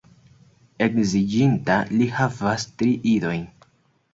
Edziĝinta, 0.85 1.75
li 1.99 2.07
havas 2.17 2.67
tri 2.81 2.91
idojn. 3.15 3.45